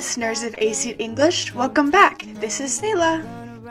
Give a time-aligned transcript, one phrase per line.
[0.00, 2.24] listeners of AC English, welcome back.
[2.40, 3.20] This is Selah.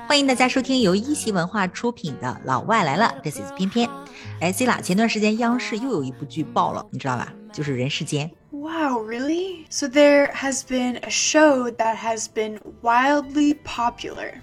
[0.08, 3.90] 欢迎大家收听由一席文化出品的《老外来了》，This is 翩翩。
[4.40, 7.34] 哎，Selah，前段时间央视又有一部剧爆了，你知道吧？
[7.52, 8.30] 就是《人世间》。
[8.52, 9.66] Wow, really?
[9.72, 14.34] So there has been a show that has been wildly popular.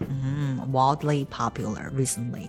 [0.00, 2.48] Mm, wildly popular recently.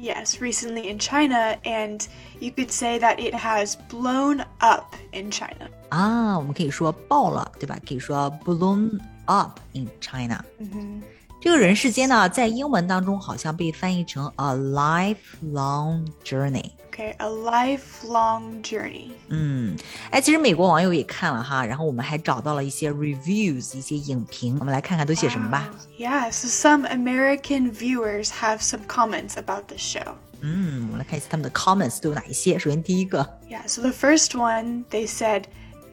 [0.00, 2.06] Yes, recently in China, and
[2.38, 5.70] you could say that it has blown up in China.
[5.88, 7.78] 啊，我们可以说爆了，对吧？
[7.88, 10.44] 可以说 blown up in China。
[10.58, 11.02] 嗯哼。
[11.40, 19.10] 这个人世间呢，在英文当中好像被翻译成 a lifelong journey。Okay, a lifelong journey.
[19.28, 19.76] 嗯，
[20.10, 25.68] 哎，其实美国网友也看了哈，然后我们还找到了一些 reviews，一些影评，我们来看看都写什么吧。
[25.98, 30.14] Yeah, so some American viewers have some comments about the show.
[30.40, 32.58] 嗯，我们来看一下他们的 comments 都有哪一些。
[32.58, 35.44] 首先第一个，Yeah, so the first one they said,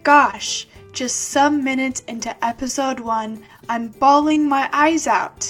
[0.03, 5.43] "Gosh." Just some minutes into episode one, I'm bawling my eyes out.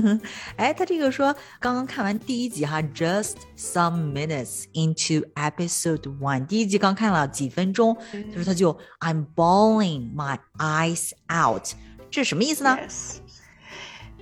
[0.57, 7.95] 哎，他这个说刚刚看完第一集哈，just some minutes into episode one，第一集刚看了几分钟，
[8.33, 11.75] 他说他就 I'm bawling my eyes out，
[12.09, 12.75] 这是什么意思呢？
[12.81, 13.17] Yes.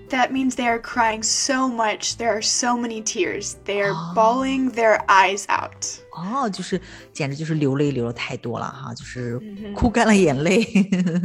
[0.10, 2.18] That means they are crying so much.
[2.18, 3.56] There are so many tears.
[3.64, 6.01] They are bawling their eyes out.
[6.12, 6.80] 哦，就是
[7.14, 9.40] 简直就是流泪流的太多了哈，就是
[9.76, 10.64] 哭干了眼泪。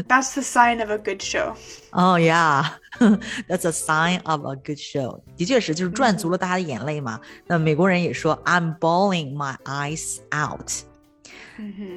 [0.09, 1.55] That's the sign of a good show.
[1.91, 2.65] Oh yeah,
[3.49, 5.21] that's a sign of a good show.
[5.37, 7.21] 的确是，就是赚足了大家的眼泪嘛。
[7.47, 10.71] 那美国人也说 I'm bawling my eyes out.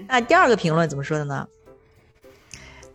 [0.08, 1.48] 那第二个评论怎么说的呢？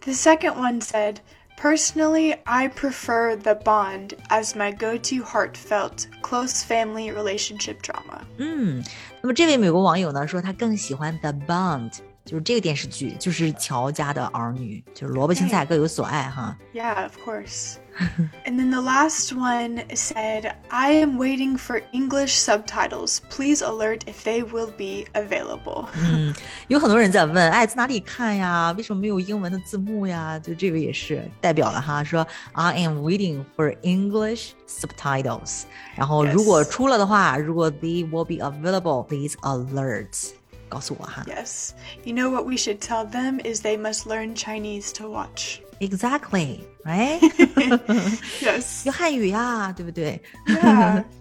[0.00, 1.16] The second one said.
[1.56, 8.22] Personally, I prefer The Bond as my go-to heartfelt close family relationship drama.
[8.38, 8.82] 嗯，
[9.20, 11.92] 那么这位美国网友呢说他更喜欢 The Bond，
[12.24, 16.56] 就是这个电视剧，就是乔家的儿女，就是萝卜青菜各有所爱哈。
[16.72, 17.76] Yeah, of course.
[18.46, 23.20] and then the last one said, I am waiting for English subtitles.
[23.30, 25.86] Please alert if they will be available.
[25.96, 26.32] 嗯，
[26.68, 28.72] 有很多人在问，哎，在哪里看呀？
[28.76, 30.38] 为什么没有英文的字幕呀？
[30.38, 35.62] 就这个也是代表了哈，说 I am waiting for English subtitles。
[35.96, 40.30] 然后如果出了的话，如果 they will be available, please alert。
[40.68, 41.24] 告诉我哈。
[41.26, 41.70] Yes,
[42.04, 45.60] you know what we should tell them is they must learn Chinese to watch.
[45.80, 47.20] Exactly, right?
[48.40, 48.84] yes.
[48.84, 50.20] 有汉语呀，对不对？
[50.46, 51.04] Yeah.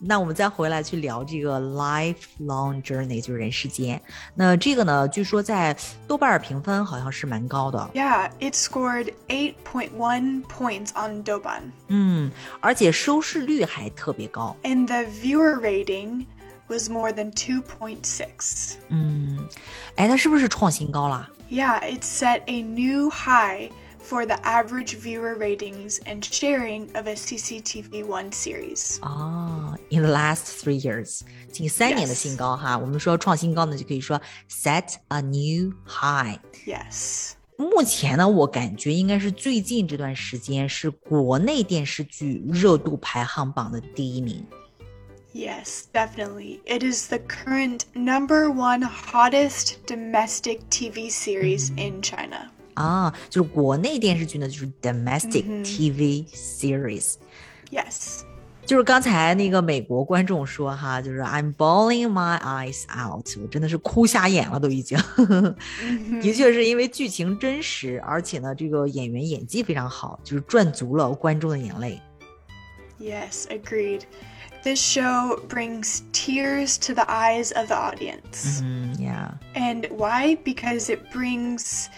[0.00, 4.00] 那我们再回来去聊这个 lifelong journey，就是人世间。
[4.34, 7.90] 那这个呢，据说在豆瓣儿评分好像是蛮高的。
[7.94, 11.70] Yeah, it scored eight point one points on Douban.
[11.88, 12.30] 嗯，
[12.60, 14.54] 而且收视率还特别高。
[14.62, 16.26] And the viewer rating
[16.68, 18.74] was more than 2.6.
[18.88, 19.48] 嗯，
[19.96, 21.28] 哎，它是不是创新高了？
[21.50, 23.70] yeah, it set a new high
[24.06, 28.98] for the average viewer ratings and sharing of a CCTV One series.
[29.02, 31.20] Oh, in the last three years，
[31.50, 32.76] 近三年的新高哈。
[32.76, 34.20] 我们说创新高呢，就可以说
[34.50, 37.32] set a new high。Yes。
[37.56, 44.46] 目前呢，我感觉应该是最近这段时间是国内电视剧热度排行榜的第一名。
[45.34, 46.60] Yes, definitely.
[46.64, 52.50] It is the current number one hottest domestic TV series in China.
[52.74, 58.22] 啊，就是国内电视剧呢，就是 domestic TV series。Yes.
[58.64, 64.98] 就是刚才那个美国观众说哈，就是 I'm bawling my eyes out，我真的是哭瞎眼了，都已经。
[66.20, 72.00] 的确是因为剧情真实，而且呢，这个演员演技非常好，就是赚足了观众的眼泪。
[73.00, 74.02] Yes, agreed.
[74.64, 78.60] This show brings tears to the eyes of the audience.
[78.60, 79.30] Mm, yeah.
[79.54, 80.36] And why?
[80.44, 81.88] Because it brings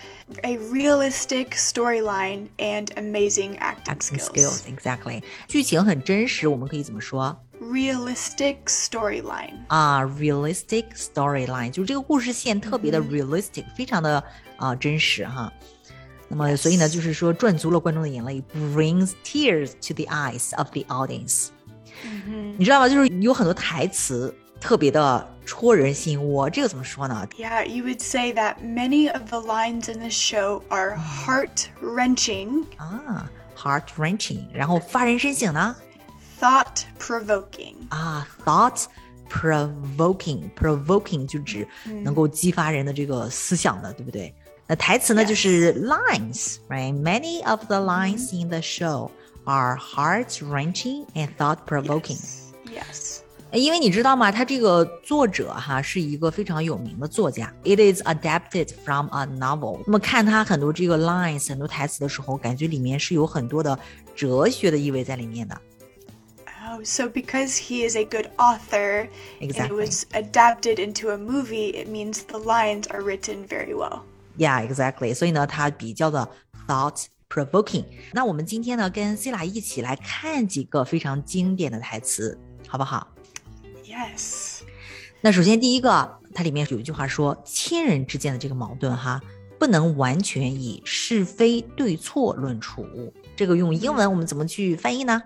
[0.44, 4.60] a realistic storyline and amazing acting, acting skills.
[4.60, 4.66] skills.
[4.69, 5.22] Exactly.
[5.48, 7.36] 剧情很真实，我们可以怎么说？
[7.60, 14.19] Realistic storyline 啊，realistic storyline 就是这个故事线特别的 realistic，、嗯、非常的
[14.56, 15.52] 啊、呃、真实哈。
[16.28, 21.49] 那么，所以呢，就是说赚足了观众的眼泪，brings tears to the eyes of the audience。
[22.56, 22.88] 你知道吗？
[22.88, 26.49] 就是有很多台词特别的戳人心窝。
[26.49, 27.26] 这个怎么说呢？
[27.37, 32.64] Yeah, you would say that many of the lines in the show are heart wrenching.
[32.76, 35.76] 啊，heart wrenching，然后发人深省呢？
[36.40, 37.75] Thought provoking.
[37.90, 38.84] 啊，thought
[39.28, 41.69] provoking, provoking 就指
[42.02, 44.34] 能够激发人的这个思想的，对不对？
[44.67, 46.94] 那台词呢就是 lines，right?
[46.94, 49.11] Many of the lines in the show
[49.44, 52.19] are heart wrenching and thought provoking.
[52.67, 52.72] Yes.
[52.72, 53.20] yes.
[53.52, 54.31] 因为你知道吗？
[54.31, 57.52] 他这个作者哈是一个非常有名的作家。
[57.64, 59.81] It is adapted from a novel。
[59.87, 63.76] 那么看他很多这个 lines 很多台词的时候，感觉里面是有很多的
[64.14, 65.61] 哲学的意味在里面的。
[66.72, 69.08] Oh, so because he is a good author
[69.40, 69.55] exactly.
[69.58, 74.02] and it was adapted into a movie, it means the lines are written very well.
[74.38, 75.12] Yeah, exactly.
[75.12, 76.28] 所以呢，它比较的
[76.69, 77.83] thought provoking。
[78.13, 83.13] 那我们今天呢，跟 c i l a 一起来看几个非常经典的台词，好不好
[83.83, 84.61] ？Yes。
[85.19, 89.21] 那首先第一个，它里面有一句话说，亲人之间的这个矛盾哈，
[89.59, 92.87] 不能完全以是非对错论处。
[93.35, 95.21] 这个用英文我们怎么去翻译呢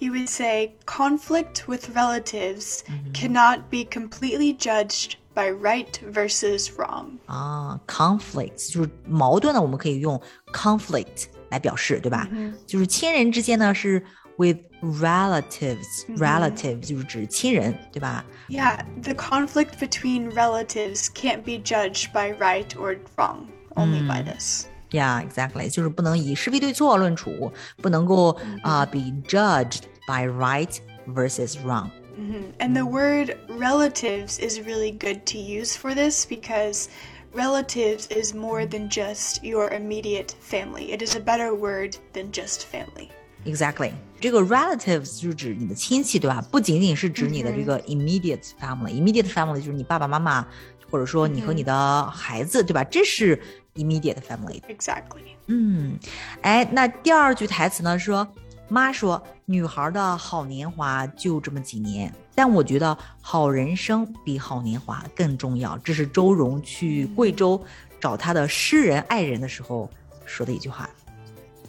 [0.00, 2.80] ？You would say conflict with relatives
[3.12, 7.17] cannot be completely judged by right versus wrong.
[7.27, 10.19] 啊，conflict 就是矛盾呢，我们可以用
[10.53, 12.27] conflict 来表示，对吧？
[12.65, 14.03] 就是亲人之间呢是。
[14.39, 16.05] with relatives.
[16.07, 16.17] Mm -hmm.
[16.17, 18.23] Relative 就是指亲人，对吧？
[18.47, 24.67] Yeah, the conflict between relatives can't be judged by right or wrong, only by this.
[24.91, 25.69] Yeah, exactly.
[25.69, 27.51] 就是不能以是非对错论处，
[27.81, 28.31] 不能够
[28.63, 31.89] 啊、uh, be judged by right versus wrong.
[32.17, 32.43] Mm -hmm.
[32.59, 36.87] And the word relatives is really good to use for this because
[37.33, 40.93] relatives is more than just your immediate family.
[40.93, 43.09] It is a better word than just family.
[43.45, 46.43] Exactly，这个 relatives 就是指你的亲戚，对吧？
[46.51, 50.45] 不仅仅是指你的这个 immediate family。immediate family 就是你爸爸妈妈，
[50.91, 52.83] 或者说你和你的孩子，对吧？
[52.83, 53.41] 这是
[53.75, 55.35] immediate family。Exactly。
[55.47, 55.97] 嗯，
[56.41, 57.97] 哎，那第二句台词呢？
[57.97, 58.27] 说
[58.68, 65.76] 妈说，女孩的好年华就这么几年，但我觉得好人生比好年华更重要。
[65.78, 67.62] 这是周荣去贵州
[68.00, 69.90] 找她的诗人爱人的时候
[70.24, 70.88] 说的一句话。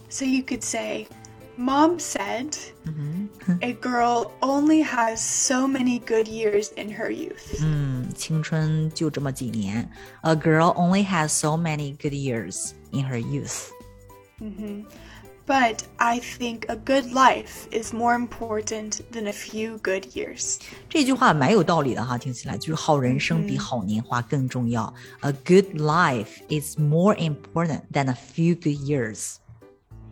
[0.09, 1.07] So you could say.
[1.57, 2.53] Mom said
[3.62, 7.63] a girl only has so many good years in her youth.
[7.63, 9.89] 嗯，青春就这么几年。
[10.24, 13.69] A girl only has so many good years in her youth.
[15.47, 20.57] But I think a good life is more important than a few good years.
[20.89, 24.92] 这句话蛮有道理的哈，听起来就是好人生比好年华更重要。
[25.21, 29.36] A good life is more important than a few good years.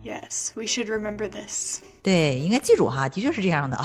[0.04, 1.80] Yes, we should remember this.
[2.02, 3.76] 对，应该记住哈，的确是这样的，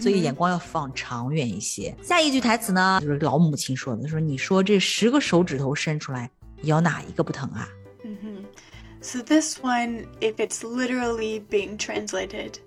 [0.00, 1.94] 所以眼光要放长远一些。
[2.02, 6.28] 下一句台词呢，就是老母亲说的，说你说这十个手指头伸出来，
[6.62, 7.68] 咬哪一个不疼啊？
[9.01, 9.03] 嗯哼。
[9.03, 12.59] So this one, if it's literally being translated,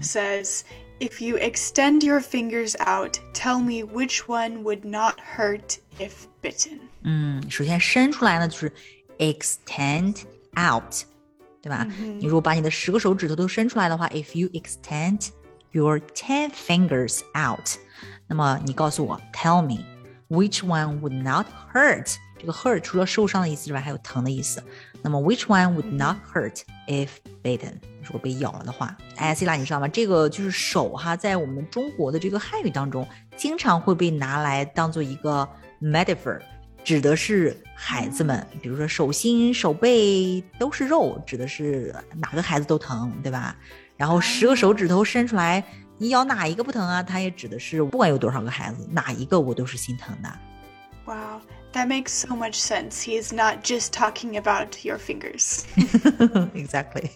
[0.00, 0.62] says,
[1.00, 6.12] "If you extend your fingers out, tell me which one would not hurt if
[6.42, 8.72] bitten." 嗯，首先伸出来呢，就是
[9.18, 10.22] extend
[10.56, 11.04] out。
[11.60, 11.84] 对吧？
[12.20, 15.30] 你如果把你的十个手指头都伸出来的话，if you extend
[15.72, 17.76] your ten fingers out，
[18.28, 19.84] 那么你告诉我，tell me
[20.28, 22.14] which one would not hurt。
[22.38, 24.62] 这个 hurt 除了受伤的意思之外，还有疼的意思。
[25.03, 27.09] 那么 which one would not hurt if
[27.43, 27.73] bitten？
[28.01, 29.87] 如果被咬了的话，哎，希拉，你知道吗？
[29.87, 33.07] 这个就是手哈，在我们中国的这个汉语当中，
[33.37, 35.47] 经常会被拿来当做一个
[35.81, 36.39] metaphor。
[36.83, 43.55] 指的是孩子们，比如说手心、手背都是肉，指的是哪个孩子都疼，对吧？
[43.95, 45.63] 然后十个手指头伸出来，
[45.97, 47.01] 你咬哪一个不疼啊？
[47.01, 50.29] 它也指的是不管有多少个孩子，哪一个我都是心疼的。
[51.05, 51.39] Wow,
[51.72, 53.02] that makes so much sense.
[53.02, 55.64] He is not just talking about your fingers.
[56.54, 57.10] Exactly.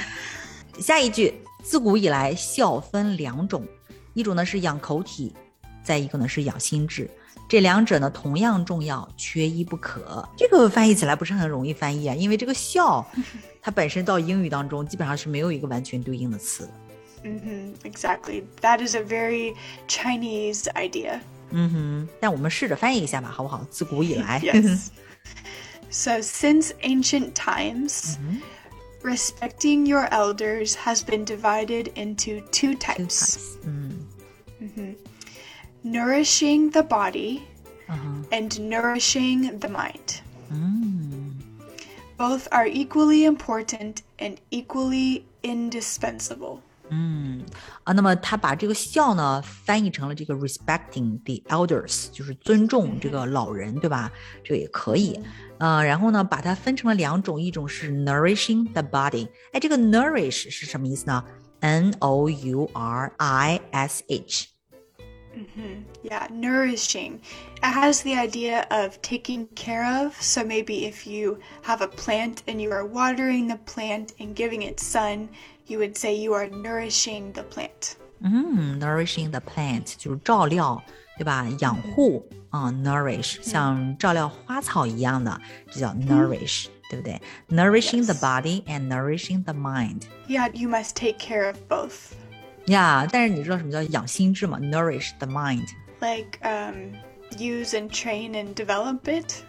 [0.79, 3.65] 下一句，自古以来孝分两种，
[4.13, 5.33] 一种呢是养口体，
[5.83, 7.09] 再一个呢是养心智。
[7.47, 10.27] 这两者呢同样重要，缺一不可。
[10.37, 13.05] 这个翻译起来不是很容易翻译啊，因为这个孝，
[13.61, 16.69] 它本身到英语当中基本上是没有一个完全对应的词。
[17.23, 18.43] 嗯哼， exactly.
[18.61, 19.53] That is a very
[19.87, 21.19] Chinese idea.
[21.51, 23.65] 嗯哼，但我们试着翻译一下吧，好不好？
[23.69, 24.39] 自古以来。
[24.41, 24.87] yes.
[25.89, 28.17] So since ancient times.
[29.03, 32.95] Respecting your elders has been divided into two types.
[32.95, 33.57] Two types.
[33.65, 33.91] Mm.
[34.61, 34.95] Mm-hmm
[35.83, 37.41] nourishing the body
[37.89, 38.23] uh-huh.
[38.31, 40.21] and nourishing the mind.
[40.53, 41.33] Mm.
[42.17, 46.61] Both are equally important and equally indispensable.
[46.93, 47.45] 嗯
[47.85, 54.11] 啊，那么他把这个孝呢翻译成了这个 respecting the elders，就是尊重这个老人，对吧？
[54.43, 55.17] 这个也可以。
[55.57, 59.29] 呃，然后呢，把它分成了两种，一种是 nourishing the body。
[59.53, 61.23] 哎，这个 nourish 是什么意思呢？
[61.61, 65.83] N O U R I S H。Mm-hmm.
[66.03, 67.21] Yeah, nourishing.
[67.61, 70.13] It has the idea of taking care of.
[70.19, 74.63] So maybe if you have a plant and you are watering the plant and giving
[74.63, 75.29] it sun,
[75.67, 77.93] you would say you are nourishing the plant.
[78.21, 80.81] 嗯，nourishing the plant 就是照料，
[81.17, 81.47] 对吧？
[81.59, 85.39] 养护啊、n o u r i s h 像照料花草一样的，
[85.71, 87.19] 这叫 nourish，、对不对？
[87.49, 88.19] nourishing the Yes.
[88.21, 90.03] body and nourishing the mind。
[90.27, 92.11] Yeah, you must take care of both.
[92.67, 94.59] 呀、但是你知道什么叫养心智吗？
[94.59, 95.67] nourish the mind。
[95.99, 96.93] Like, um,
[97.37, 99.43] use and train and develop it.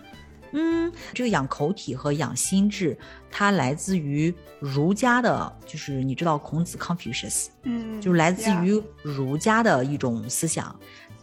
[0.52, 2.98] 嗯，这个养口体和养心智，
[3.30, 10.76] 它来自于儒家的，就是你知道孔子 Confucius，Mm, 就是来自于儒家的一种思想。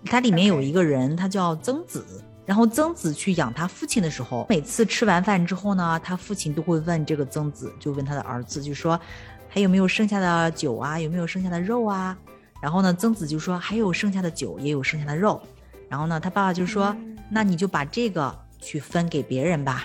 [0.04, 2.04] 它里面有一个人，他叫曾子。
[2.46, 9.00] 然后曾子去养他父亲的时候，每次吃完饭之后呢，他父亲都会问这个曾子，就问他的儿子，就说
[9.48, 12.14] 还有没有剩下的酒啊，有没有剩下的肉啊？
[12.60, 15.40] 然后呢，曾子就说还有剩下的酒，也有剩下的肉。
[15.88, 16.94] 然后呢，他爸爸就说，
[17.30, 19.84] 那你就把这个去分给别人吧，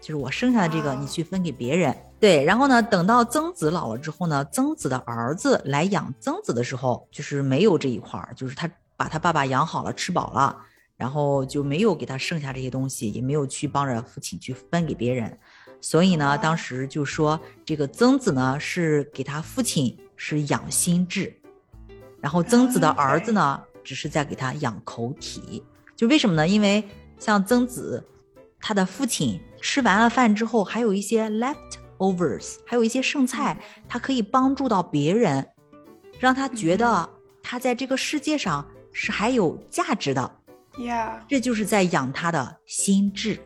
[0.00, 1.96] 就是我剩下的这个，哦你去分给别人。
[2.20, 10.54] 对，然后呢，等到曾子老了之后呢，曾子的儿子来养曾子的时候，就是没有这一块儿，就是他把他爸爸养好了，吃饱了，
[10.98, 15.38] 然后就没有给他剩下这些东西，也没有去帮着父亲去分给别人。
[15.80, 21.34] 所以呢，哦当时就说这个曾子呢是给他父亲是养心智，
[22.20, 25.64] 然后曾子的儿子呢只是在给他养口体。
[25.96, 26.46] 就为什么呢？
[26.46, 26.86] 因为
[27.20, 28.02] 像曾子，
[28.58, 35.46] 他的父亲吃完了饭之后，还有一些 leftovers，还有一些剩菜，他可以帮助到别人，
[36.18, 37.08] 让他觉得
[37.42, 40.38] 他在这个世界上是还有价值的。
[40.78, 43.38] Yeah，这就是在养他的心智。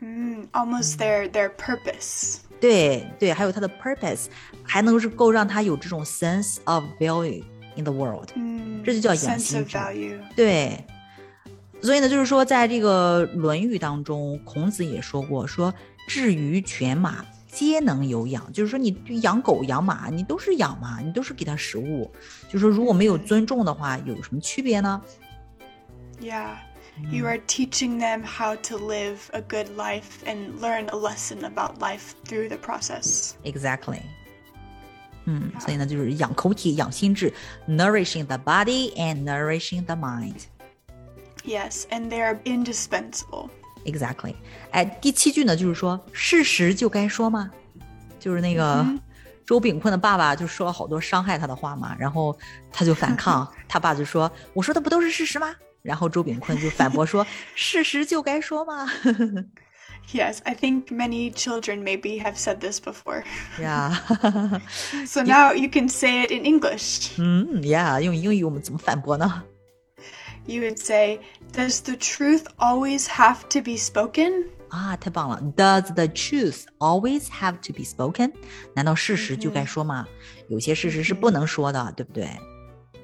[0.00, 2.38] 嗯，almost their their purpose。
[2.60, 4.26] 对对，还有他的 purpose，
[4.64, 7.44] 还能够让他有这种 sense of value
[7.76, 8.30] in the world。
[8.34, 9.78] 嗯，这就叫养心智。
[10.34, 10.84] 对。
[11.82, 15.72] 所以呢，就是说，在这个《论语》当中，孔子也说过，说
[16.06, 22.10] 至于犬马，皆能有养，就是说你养狗养马，你都是养嘛，你都是给它食物。
[22.48, 25.00] 就是说，如果没有尊重的话，有什么区别呢
[26.20, 26.56] ？Yeah.
[27.10, 31.78] You are teaching them how to live a good life and learn a lesson about
[31.78, 33.30] life through the process.
[33.42, 34.00] Exactly。
[35.24, 37.32] 嗯，所以呢，就是养口体、养心智
[37.66, 40.49] ，nourishing the body and nourishing the mind。
[41.43, 43.49] Yes, and they are indispensable.
[43.85, 44.35] Exactly。
[44.71, 47.51] 哎，第七句呢，就是说事实就该说嘛，
[48.19, 48.83] 就是那个
[49.45, 52.35] 周 炳坤的爸爸就说了好多伤害他的话嘛，然后
[52.71, 55.53] 他就反抗，他爸就说：“我说的不都是事实吗？”
[55.83, 58.89] 然后周炳坤就反驳说：“事实就该说嘛。
[60.11, 63.23] Yes, I think many children maybe have said this before.
[63.61, 64.01] ”呀，
[65.05, 67.11] So now you can say it in English.
[67.19, 69.43] 嗯呀，用英语我们怎么反驳呢？
[70.50, 71.20] You would say,
[71.52, 74.46] Does the truth always have to be spoken?
[74.70, 78.32] 啊，太棒了！Does the truth always have to be spoken？
[78.74, 80.08] 难道事实就该说吗？
[80.48, 82.28] 有些事实是不能说的，对不对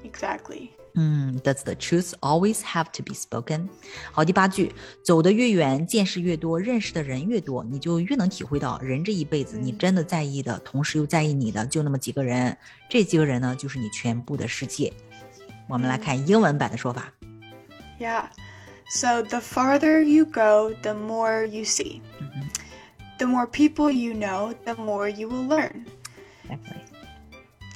[0.02, 0.70] ？Exactly.
[0.96, 3.68] 嗯，Does the truth always have to be spoken？
[4.10, 4.74] 好，第八句，
[5.04, 12.58] 走得越远，见识越多，认识的人越多，你就越能体会到，人这一辈子，你真的在意的，同时又在意你的，就那么几个人，
[12.90, 14.92] 这几个人呢，就是你全部的世界。
[15.68, 17.12] 我们来看英文版的说法。
[17.99, 18.27] Yeah.
[18.89, 22.01] So the farther you go, the more you see.
[23.19, 25.85] The more people you know, the more you will learn.
[26.47, 26.81] Definitely.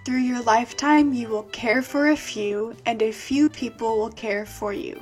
[0.03, 4.45] Through your lifetime, you will care for a few, and a few people will care
[4.45, 5.01] for you.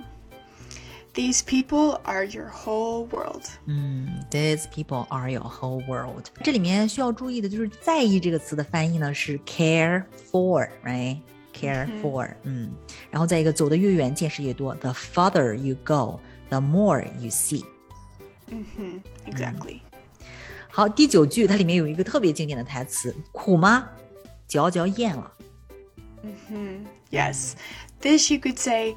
[1.14, 3.44] These people are your whole world.
[3.68, 6.26] 嗯，These people are your whole world。
[6.44, 12.72] 这里面需要注意的就是“在意”这个词的翻译呢是 care for，right？care for，嗯，
[13.11, 14.75] 然后再一个，走得越远，见识越多。
[14.75, 17.65] The farther you go, the more you see。
[18.49, 19.81] 嗯哼，exactly。
[20.71, 23.89] 好，第九句它里面有一个特别经典的台词：“苦吗？
[24.47, 25.33] 嚼嚼咽了。”
[26.23, 27.53] 嗯哼，Yes.
[28.01, 28.95] This you could say,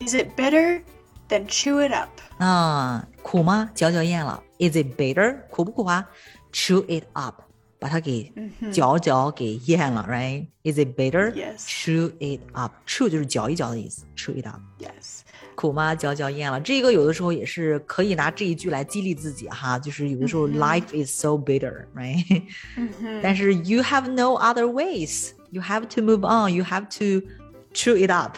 [0.00, 0.82] is it bitter?
[1.28, 2.10] Then chew it up.
[2.38, 3.70] 啊，苦吗？
[3.74, 4.42] 嚼嚼咽了。
[4.58, 5.40] Is it bitter?
[5.50, 6.08] 苦不苦啊
[6.52, 7.42] ？Chew it up.
[7.83, 8.31] 把它给
[8.71, 11.31] 嚼嚼给咽了，right？Is it bitter？
[11.33, 11.59] Yes.
[11.65, 14.59] Chew it up。Chew 就是嚼一嚼的意思，chew it up。
[14.79, 15.21] Yes.
[15.55, 15.93] 苦吗？
[15.93, 16.59] 嚼嚼咽了。
[16.61, 22.43] 这个有的时候也是可以拿这一句来激励自己哈，就是有的时候 life is so bitter，right？、
[23.21, 25.31] 但是 you have no other ways.
[25.51, 26.53] You have to move on.
[26.53, 27.27] You have to
[27.73, 28.37] chew it up.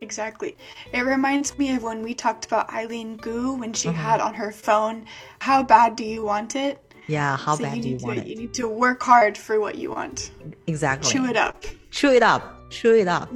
[0.00, 0.56] Exactly.
[0.92, 4.50] It reminds me of when we talked about Eileen Gu when she had on her
[4.50, 5.04] phone,
[5.40, 6.78] how bad do you want it?
[7.09, 8.27] Yeah, how So bad you do you want to it?
[8.27, 10.29] you need to work hard for what you want.
[10.67, 11.11] Exactly.
[11.11, 11.65] Chew it up.
[11.89, 12.43] Chew it up.
[12.69, 13.27] Chew it up.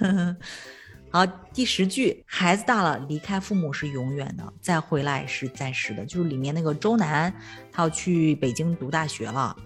[1.12, 6.04] 好，第十句，孩子大了，离开父母是永远的，再回来是暂时的。
[6.04, 7.32] 就是里面那个周南，
[7.72, 9.56] 他要去北京读大学了，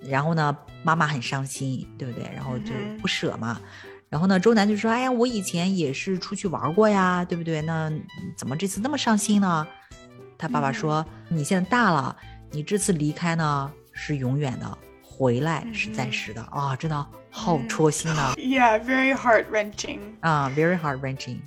[0.00, 2.30] 然后呢，妈妈很伤心，对不对？
[2.34, 3.60] 然后就不舍嘛。
[4.10, 7.60] 然然后呢，周南就说：“哎呀，我以前也是出去玩过呀，对不对？
[7.62, 7.92] 那
[8.36, 9.66] 怎么这次那么伤心呢？”
[10.38, 12.16] 他爸爸说：“你现在大了，
[12.53, 19.99] 你这次离开呢是永远的，回来是暂时的啊，真的好戳心啊。” Yeah, very heart wrenching.
[20.21, 21.39] 啊，very heart wrenching.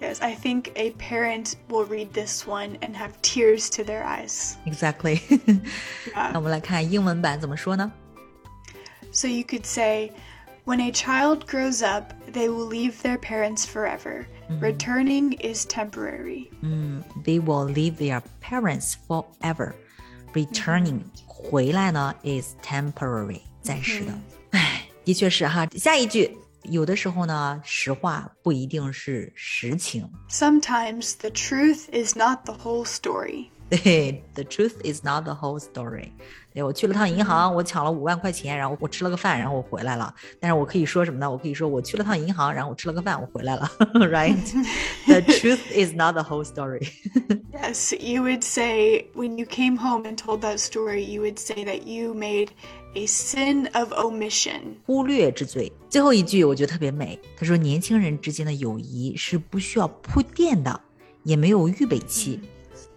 [0.00, 4.56] Yes, I think a parent will read this one and have tears to their eyes.
[4.66, 5.20] Exactly.
[6.14, 7.90] 那我们来看英文版怎么说呢？
[9.12, 10.12] So you could say.
[10.66, 14.26] When a child grows up, they will leave their parents forever.
[14.50, 14.60] Mm.
[14.60, 16.50] Returning is temporary.
[16.60, 19.76] Mm, they will leave their parents forever.
[20.32, 24.12] Returning、嗯、回来呢 is temporary，暂时的。
[24.50, 25.66] 哎，的确是哈。
[25.76, 30.06] 下一句，有的时候呢，实话不一定是实情。
[30.28, 33.46] Sometimes the truth is not the whole story.
[33.71, 36.09] 对，the truth is not the whole story。
[36.53, 40.13] 对我去了趟银行，我抢了五万块钱，然后我吃了个饭，然后我回来了。
[40.41, 41.31] 但是我可以说什么呢？
[41.31, 43.71] 我可以说我去了趟银行，然后我吃了个饭，我回来了。
[43.93, 44.35] right?
[45.05, 46.89] The truth is not the whole story.
[47.53, 51.63] yes, you would say when you came home and told that story, you would say
[51.63, 52.49] that you made
[52.95, 54.75] a sin of omission.
[54.85, 55.71] 忽略之罪。
[55.89, 60.81] 最后一句我觉得特别美，他说年轻人之间的友谊是不需要铺垫的，
[61.23, 62.41] 也没有预备期。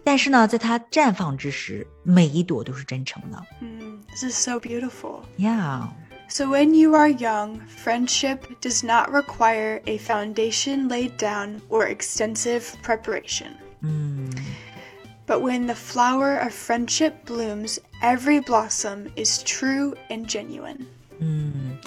[0.03, 3.45] 但是呢，在它绽放之时，每一朵都是真诚的。
[3.61, 5.21] Mm, this is so beautiful.
[5.38, 5.88] Yeah.
[6.29, 12.73] So when you are young, friendship does not require a foundation laid down or extensive
[12.83, 13.55] preparation.
[13.81, 14.31] Mm.
[15.25, 20.85] But when the flower of friendship blooms, every blossom is true and genuine.
[21.21, 21.83] Mm.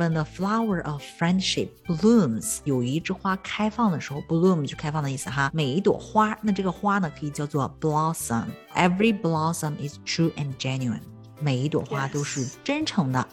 [0.00, 5.50] When the flower of friendship blooms，友谊之花开放的时候，bloom 就开放的意思哈。
[5.54, 11.00] 每一朵花，那这个花呢可以叫做 blossom。Every blossom is true and genuine。
[11.40, 13.26] 每一朵花都是真诚的。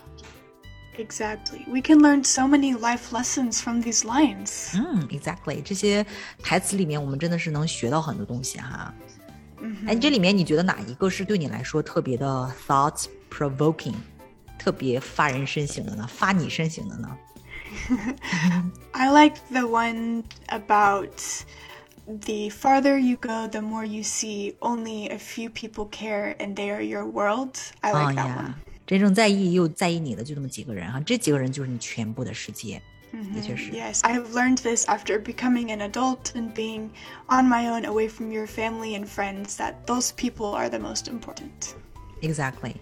[0.97, 1.65] Exactly.
[1.67, 4.75] We can learn so many life lessons from these lines.
[4.75, 5.61] 嗯，exactly。
[5.63, 6.05] 这些
[6.41, 8.93] 台词里面，我们真的是能学到很多东西哈。
[9.59, 13.95] 嗯，哎，这里面你觉得哪一个是对你来说特别的 thought provoking？
[14.57, 16.07] 特别发人深省的呢？
[16.07, 17.17] 发你深省的呢？
[18.91, 21.09] I like the one about
[22.05, 26.69] the farther you go, the more you see only a few people care and they
[26.69, 27.57] are your world.
[27.81, 28.53] I like that one.
[28.85, 32.81] 真正在意又在意你的就那么几个人哈，这几个人就是你全部的世界。
[33.33, 33.71] 的确是。
[33.71, 36.89] Yes, I have learned this after becoming an adult and being
[37.27, 41.07] on my own away from your family and friends that those people are the most
[41.07, 41.75] important.
[42.21, 42.75] Exactly.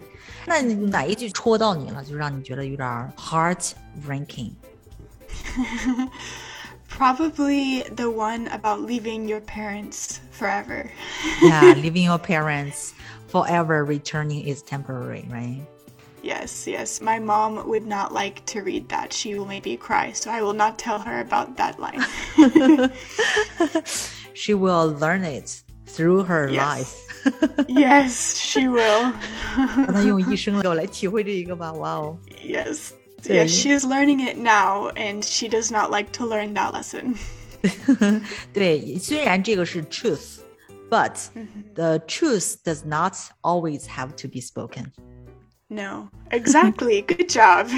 [0.46, 3.72] 那哪一句戳到你了，就让你觉得有点 heart
[4.06, 4.52] wrenching?
[6.88, 10.90] Probably the one about leaving your parents forever.
[11.42, 12.92] yeah, leaving your parents
[13.28, 15.62] forever, returning is temporary, right?
[16.22, 17.00] Yes, yes.
[17.00, 19.12] My mom would not like to read that.
[19.12, 22.04] She will maybe cry, so I will not tell her about that line.
[24.34, 26.62] she will learn it through her yes.
[26.62, 27.05] life.
[27.68, 29.12] yes, she will.
[32.44, 32.92] Yes.
[33.24, 37.14] Yes, she is learning it now, and she does not like to learn that lesson.
[38.52, 40.40] 对，虽然这个是 truth,
[40.90, 41.28] but
[41.74, 44.90] the truth does not always have to be spoken.
[45.68, 47.02] No, exactly.
[47.06, 47.68] Good job.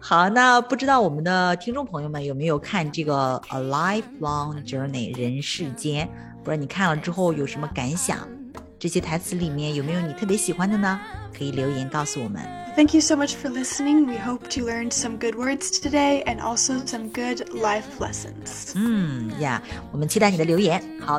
[0.00, 6.08] 好，那不知道我们的听众朋友们有没有看这个《A Lifelong Journey》人世间？
[6.45, 8.19] 不知道你看了之后有什么感想？
[8.77, 10.99] 这些台词里面有没有你特别喜欢的呢？
[11.35, 12.39] 可以留言告诉我们。
[12.75, 14.05] Thank you so much for listening.
[14.05, 18.73] We hope you learned some good words today and also some good life lessons.
[18.73, 19.31] Hmm,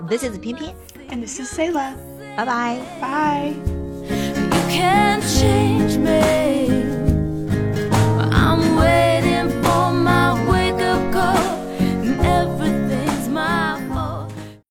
[0.07, 0.75] this is 翩翩
[1.11, 1.95] ，and this is Selah.
[2.37, 2.79] Bye bye.
[3.01, 3.55] Bye.